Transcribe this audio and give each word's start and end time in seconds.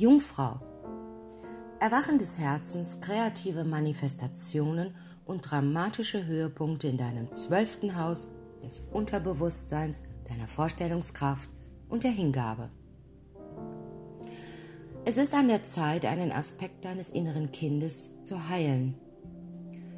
Jungfrau. 0.00 0.58
Erwachen 1.78 2.16
des 2.16 2.38
Herzens, 2.38 3.02
kreative 3.02 3.64
Manifestationen 3.64 4.94
und 5.26 5.42
dramatische 5.42 6.24
Höhepunkte 6.24 6.88
in 6.88 6.96
deinem 6.96 7.30
zwölften 7.32 7.98
Haus 8.02 8.28
des 8.62 8.80
Unterbewusstseins, 8.90 10.02
deiner 10.26 10.48
Vorstellungskraft 10.48 11.50
und 11.90 12.02
der 12.02 12.12
Hingabe. 12.12 12.70
Es 15.04 15.18
ist 15.18 15.34
an 15.34 15.48
der 15.48 15.64
Zeit, 15.64 16.06
einen 16.06 16.32
Aspekt 16.32 16.86
deines 16.86 17.10
inneren 17.10 17.52
Kindes 17.52 18.22
zu 18.22 18.48
heilen. 18.48 18.94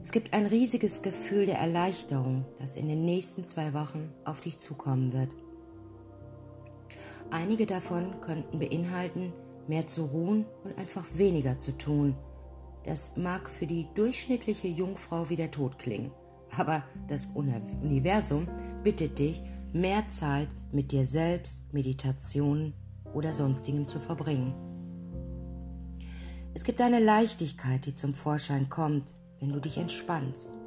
Es 0.00 0.12
gibt 0.12 0.32
ein 0.32 0.46
riesiges 0.46 1.02
Gefühl 1.02 1.46
der 1.46 1.58
Erleichterung, 1.58 2.44
das 2.60 2.76
in 2.76 2.86
den 2.86 3.04
nächsten 3.04 3.44
zwei 3.44 3.74
Wochen 3.74 4.12
auf 4.24 4.42
dich 4.42 4.58
zukommen 4.58 5.12
wird. 5.12 5.34
Einige 7.32 7.66
davon 7.66 8.20
könnten 8.20 8.60
beinhalten, 8.60 9.32
mehr 9.68 9.86
zu 9.86 10.06
ruhen 10.06 10.46
und 10.64 10.76
einfach 10.78 11.04
weniger 11.14 11.58
zu 11.58 11.76
tun. 11.76 12.16
Das 12.84 13.16
mag 13.16 13.48
für 13.50 13.66
die 13.66 13.86
durchschnittliche 13.94 14.68
Jungfrau 14.68 15.28
wie 15.28 15.36
der 15.36 15.50
Tod 15.50 15.78
klingen, 15.78 16.10
aber 16.56 16.82
das 17.08 17.26
Universum 17.26 18.48
bittet 18.82 19.18
dich, 19.18 19.42
mehr 19.72 20.08
Zeit 20.08 20.48
mit 20.72 20.92
dir 20.92 21.04
selbst, 21.04 21.72
Meditationen 21.72 22.74
oder 23.12 23.32
sonstigem 23.32 23.86
zu 23.86 23.98
verbringen. 23.98 24.54
Es 26.54 26.64
gibt 26.64 26.80
eine 26.80 27.00
Leichtigkeit, 27.00 27.86
die 27.86 27.94
zum 27.94 28.14
Vorschein 28.14 28.68
kommt, 28.68 29.14
wenn 29.38 29.50
du 29.50 29.60
dich 29.60 29.78
entspannst. 29.78 30.58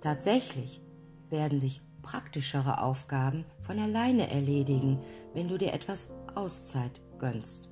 Tatsächlich 0.00 0.80
werden 1.28 1.60
sich 1.60 1.82
praktischere 2.02 2.82
Aufgaben 2.82 3.44
von 3.60 3.78
alleine 3.78 4.30
erledigen, 4.30 4.98
wenn 5.34 5.48
du 5.48 5.58
dir 5.58 5.74
etwas 5.74 6.08
Auszeit 6.34 7.02
gönnst. 7.18 7.70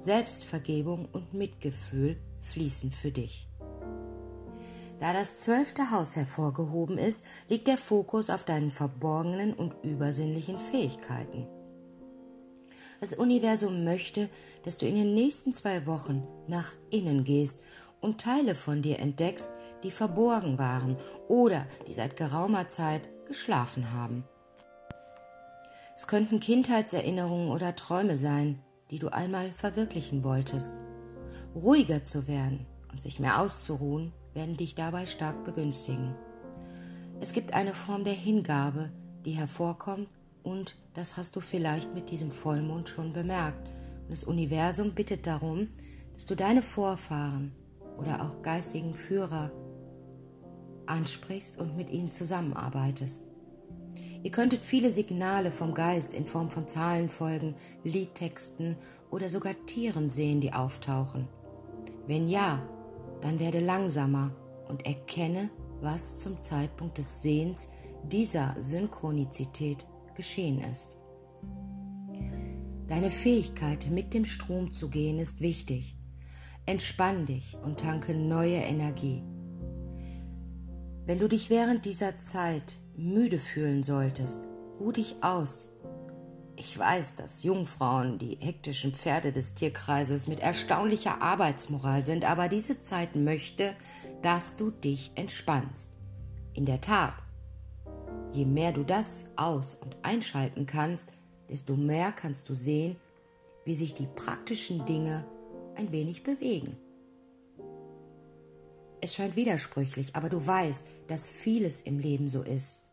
Selbstvergebung 0.00 1.08
und 1.12 1.34
Mitgefühl 1.34 2.16
fließen 2.40 2.90
für 2.90 3.10
dich. 3.10 3.46
Da 4.98 5.12
das 5.12 5.40
zwölfte 5.40 5.90
Haus 5.90 6.16
hervorgehoben 6.16 6.96
ist, 6.96 7.22
liegt 7.48 7.66
der 7.66 7.76
Fokus 7.76 8.30
auf 8.30 8.44
deinen 8.44 8.70
verborgenen 8.70 9.52
und 9.52 9.76
übersinnlichen 9.82 10.58
Fähigkeiten. 10.58 11.46
Das 13.00 13.12
Universum 13.12 13.84
möchte, 13.84 14.30
dass 14.62 14.78
du 14.78 14.86
in 14.86 14.94
den 14.94 15.14
nächsten 15.14 15.52
zwei 15.52 15.86
Wochen 15.86 16.26
nach 16.48 16.72
innen 16.90 17.24
gehst 17.24 17.60
und 18.00 18.22
Teile 18.22 18.54
von 18.54 18.80
dir 18.80 19.00
entdeckst, 19.00 19.50
die 19.82 19.90
verborgen 19.90 20.58
waren 20.58 20.96
oder 21.28 21.66
die 21.86 21.94
seit 21.94 22.16
geraumer 22.16 22.68
Zeit 22.68 23.08
geschlafen 23.26 23.92
haben. 23.92 24.24
Es 25.94 26.06
könnten 26.06 26.40
Kindheitserinnerungen 26.40 27.50
oder 27.50 27.76
Träume 27.76 28.16
sein, 28.16 28.62
die 28.90 28.98
du 28.98 29.12
einmal 29.12 29.52
verwirklichen 29.52 30.24
wolltest. 30.24 30.74
Ruhiger 31.54 32.04
zu 32.04 32.28
werden 32.28 32.66
und 32.92 33.00
sich 33.00 33.20
mehr 33.20 33.40
auszuruhen, 33.40 34.12
werden 34.34 34.56
dich 34.56 34.74
dabei 34.74 35.06
stark 35.06 35.44
begünstigen. 35.44 36.14
Es 37.20 37.32
gibt 37.32 37.54
eine 37.54 37.74
Form 37.74 38.04
der 38.04 38.14
Hingabe, 38.14 38.90
die 39.24 39.32
hervorkommt 39.32 40.08
und 40.42 40.76
das 40.94 41.16
hast 41.16 41.36
du 41.36 41.40
vielleicht 41.40 41.94
mit 41.94 42.10
diesem 42.10 42.30
Vollmond 42.30 42.88
schon 42.88 43.12
bemerkt. 43.12 43.68
Und 44.02 44.10
das 44.10 44.24
Universum 44.24 44.94
bittet 44.94 45.26
darum, 45.26 45.68
dass 46.14 46.26
du 46.26 46.34
deine 46.34 46.62
Vorfahren 46.62 47.52
oder 47.98 48.22
auch 48.22 48.42
geistigen 48.42 48.94
Führer 48.94 49.52
ansprichst 50.86 51.58
und 51.58 51.76
mit 51.76 51.90
ihnen 51.90 52.10
zusammenarbeitest. 52.10 53.29
Ihr 54.22 54.30
könntet 54.30 54.64
viele 54.64 54.92
Signale 54.92 55.50
vom 55.50 55.72
Geist 55.72 56.12
in 56.12 56.26
Form 56.26 56.50
von 56.50 56.68
Zahlenfolgen, 56.68 57.54
Liedtexten 57.84 58.76
oder 59.10 59.30
sogar 59.30 59.54
Tieren 59.66 60.08
sehen, 60.08 60.40
die 60.40 60.52
auftauchen. 60.52 61.26
Wenn 62.06 62.28
ja, 62.28 62.62
dann 63.22 63.40
werde 63.40 63.60
langsamer 63.60 64.32
und 64.68 64.84
erkenne, 64.86 65.50
was 65.80 66.18
zum 66.18 66.42
Zeitpunkt 66.42 66.98
des 66.98 67.22
Sehens 67.22 67.68
dieser 68.04 68.54
Synchronizität 68.58 69.86
geschehen 70.14 70.60
ist. 70.70 70.96
Deine 72.88 73.10
Fähigkeit, 73.10 73.88
mit 73.90 74.12
dem 74.12 74.24
Strom 74.24 74.72
zu 74.72 74.88
gehen, 74.88 75.18
ist 75.18 75.40
wichtig. 75.40 75.96
Entspann 76.66 77.24
dich 77.24 77.56
und 77.62 77.80
tanke 77.80 78.14
neue 78.14 78.56
Energie. 78.56 79.22
Wenn 81.06 81.18
du 81.18 81.28
dich 81.28 81.50
während 81.50 81.84
dieser 81.84 82.18
Zeit 82.18 82.78
müde 83.00 83.38
fühlen 83.38 83.82
solltest, 83.82 84.42
ruh 84.78 84.92
dich 84.92 85.16
aus. 85.22 85.68
Ich 86.56 86.78
weiß, 86.78 87.16
dass 87.16 87.42
Jungfrauen 87.42 88.18
die 88.18 88.36
hektischen 88.38 88.92
Pferde 88.92 89.32
des 89.32 89.54
Tierkreises 89.54 90.26
mit 90.26 90.40
erstaunlicher 90.40 91.22
Arbeitsmoral 91.22 92.04
sind, 92.04 92.30
aber 92.30 92.48
diese 92.48 92.82
Zeit 92.82 93.16
möchte, 93.16 93.74
dass 94.20 94.56
du 94.56 94.70
dich 94.70 95.12
entspannst. 95.14 95.90
In 96.52 96.66
der 96.66 96.82
Tat, 96.82 97.14
je 98.32 98.44
mehr 98.44 98.72
du 98.72 98.84
das 98.84 99.24
aus- 99.36 99.74
und 99.74 99.96
einschalten 100.02 100.66
kannst, 100.66 101.14
desto 101.48 101.76
mehr 101.76 102.12
kannst 102.12 102.48
du 102.50 102.54
sehen, 102.54 102.96
wie 103.64 103.74
sich 103.74 103.94
die 103.94 104.06
praktischen 104.06 104.84
Dinge 104.84 105.24
ein 105.76 105.92
wenig 105.92 106.22
bewegen. 106.22 106.76
Es 109.00 109.14
scheint 109.14 109.36
widersprüchlich, 109.36 110.14
aber 110.14 110.28
du 110.28 110.46
weißt, 110.46 110.86
dass 111.06 111.26
vieles 111.26 111.80
im 111.80 111.98
Leben 111.98 112.28
so 112.28 112.42
ist. 112.42 112.89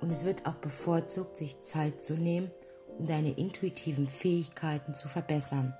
Und 0.00 0.10
es 0.10 0.24
wird 0.24 0.46
auch 0.46 0.56
bevorzugt, 0.56 1.36
sich 1.36 1.60
Zeit 1.60 2.00
zu 2.00 2.14
nehmen, 2.14 2.50
um 2.98 3.06
deine 3.06 3.32
intuitiven 3.32 4.08
Fähigkeiten 4.08 4.94
zu 4.94 5.08
verbessern. 5.08 5.74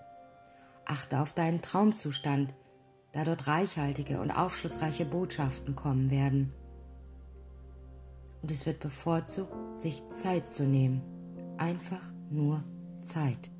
Achte 0.85 1.21
auf 1.21 1.33
deinen 1.33 1.63
Traumzustand, 1.63 2.55
da 3.13 3.25
dort 3.25 3.47
reichhaltige 3.47 4.21
und 4.21 4.31
aufschlussreiche 4.31 5.05
Botschaften 5.05 5.75
kommen 5.75 6.11
werden. 6.11 6.53
Und 8.43 8.51
es 8.51 8.67
wird 8.67 8.81
bevorzugt, 8.81 9.53
sich 9.79 10.03
Zeit 10.11 10.49
zu 10.49 10.65
nehmen. 10.65 11.03
Einfach 11.59 12.13
nur 12.31 12.63
Zeit. 13.01 13.51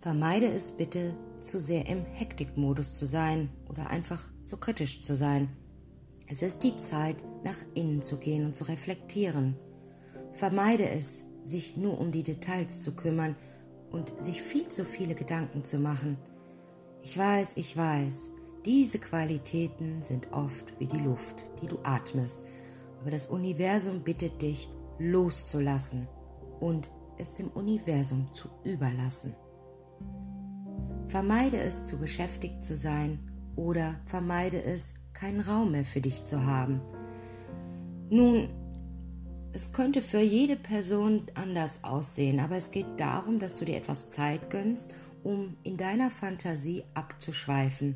Vermeide 0.00 0.46
es 0.46 0.72
bitte, 0.72 1.14
zu 1.40 1.60
sehr 1.60 1.86
im 1.86 2.04
Hektikmodus 2.04 2.94
zu 2.94 3.06
sein 3.06 3.50
oder 3.68 3.88
einfach 3.88 4.24
zu 4.42 4.56
kritisch 4.56 5.00
zu 5.00 5.14
sein. 5.14 5.56
Es 6.32 6.40
ist 6.40 6.62
die 6.62 6.78
Zeit, 6.78 7.22
nach 7.44 7.58
innen 7.74 8.00
zu 8.00 8.16
gehen 8.16 8.46
und 8.46 8.56
zu 8.56 8.64
reflektieren. 8.64 9.54
Vermeide 10.32 10.88
es, 10.88 11.24
sich 11.44 11.76
nur 11.76 12.00
um 12.00 12.10
die 12.10 12.22
Details 12.22 12.80
zu 12.80 12.96
kümmern 12.96 13.36
und 13.90 14.14
sich 14.18 14.40
viel 14.40 14.66
zu 14.68 14.86
viele 14.86 15.14
Gedanken 15.14 15.62
zu 15.62 15.76
machen. 15.76 16.16
Ich 17.02 17.18
weiß, 17.18 17.58
ich 17.58 17.76
weiß, 17.76 18.30
diese 18.64 18.98
Qualitäten 18.98 20.02
sind 20.02 20.32
oft 20.32 20.72
wie 20.78 20.86
die 20.86 21.00
Luft, 21.00 21.44
die 21.60 21.66
du 21.66 21.78
atmest, 21.82 22.40
aber 23.02 23.10
das 23.10 23.26
Universum 23.26 24.02
bittet 24.02 24.40
dich, 24.40 24.70
loszulassen 24.98 26.08
und 26.60 26.88
es 27.18 27.34
dem 27.34 27.48
Universum 27.48 28.32
zu 28.32 28.48
überlassen. 28.64 29.36
Vermeide 31.08 31.58
es, 31.58 31.84
zu 31.84 31.98
beschäftigt 31.98 32.62
zu 32.62 32.74
sein 32.74 33.18
oder 33.54 34.00
vermeide 34.06 34.62
es, 34.62 34.94
keinen 35.14 35.40
Raum 35.40 35.72
mehr 35.72 35.84
für 35.84 36.00
dich 36.00 36.24
zu 36.24 36.46
haben. 36.46 36.80
Nun, 38.10 38.48
es 39.52 39.72
könnte 39.72 40.02
für 40.02 40.20
jede 40.20 40.56
Person 40.56 41.26
anders 41.34 41.84
aussehen, 41.84 42.40
aber 42.40 42.56
es 42.56 42.70
geht 42.70 42.86
darum, 42.98 43.38
dass 43.38 43.56
du 43.56 43.64
dir 43.64 43.76
etwas 43.76 44.08
Zeit 44.10 44.50
gönnst, 44.50 44.94
um 45.22 45.56
in 45.62 45.76
deiner 45.76 46.10
Fantasie 46.10 46.84
abzuschweifen 46.94 47.94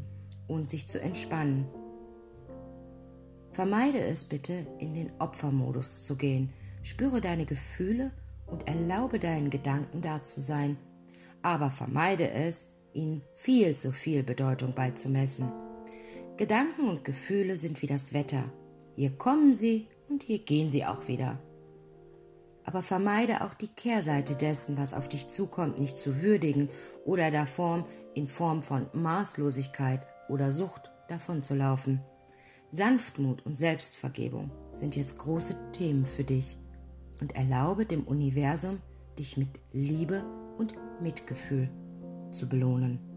und 0.48 0.70
sich 0.70 0.86
zu 0.86 1.00
entspannen. 1.00 1.66
Vermeide 3.52 4.00
es 4.00 4.24
bitte, 4.24 4.66
in 4.78 4.92
den 4.92 5.10
Opfermodus 5.18 6.04
zu 6.04 6.16
gehen. 6.16 6.50
Spüre 6.82 7.22
deine 7.22 7.46
Gefühle 7.46 8.12
und 8.46 8.68
erlaube 8.68 9.18
deinen 9.18 9.48
Gedanken 9.48 10.02
da 10.02 10.22
zu 10.22 10.42
sein. 10.42 10.76
Aber 11.40 11.70
vermeide 11.70 12.30
es, 12.30 12.66
ihnen 12.92 13.22
viel 13.34 13.74
zu 13.74 13.92
viel 13.92 14.22
Bedeutung 14.22 14.74
beizumessen. 14.74 15.50
Gedanken 16.36 16.88
und 16.90 17.02
Gefühle 17.02 17.56
sind 17.56 17.80
wie 17.80 17.86
das 17.86 18.12
Wetter. 18.12 18.44
Hier 18.94 19.10
kommen 19.10 19.54
sie 19.54 19.88
und 20.10 20.22
hier 20.22 20.38
gehen 20.38 20.70
sie 20.70 20.84
auch 20.84 21.08
wieder. 21.08 21.38
Aber 22.64 22.82
vermeide 22.82 23.42
auch 23.42 23.54
die 23.54 23.68
Kehrseite 23.68 24.34
dessen, 24.34 24.76
was 24.76 24.92
auf 24.92 25.08
dich 25.08 25.28
zukommt, 25.28 25.78
nicht 25.78 25.96
zu 25.96 26.20
würdigen 26.20 26.68
oder 27.06 27.30
der 27.30 27.46
Form 27.46 27.86
in 28.14 28.28
Form 28.28 28.62
von 28.62 28.86
Maßlosigkeit 28.92 30.02
oder 30.28 30.52
Sucht 30.52 30.90
davonzulaufen. 31.08 32.02
Sanftmut 32.70 33.46
und 33.46 33.56
Selbstvergebung 33.56 34.50
sind 34.72 34.94
jetzt 34.94 35.16
große 35.16 35.56
Themen 35.72 36.04
für 36.04 36.24
dich 36.24 36.58
und 37.22 37.34
erlaube 37.34 37.86
dem 37.86 38.02
Universum, 38.04 38.82
dich 39.18 39.38
mit 39.38 39.48
Liebe 39.72 40.22
und 40.58 40.74
Mitgefühl 41.00 41.70
zu 42.30 42.46
belohnen. 42.46 43.15